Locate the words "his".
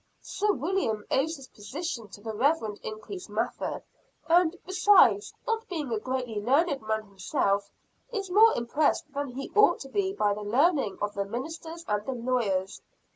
1.35-1.45